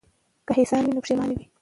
که 0.47 0.53
احسان 0.59 0.83
وي 0.83 0.93
نو 0.95 1.03
پښیماني 1.05 1.33
نه 1.39 1.39
وي. 1.39 1.45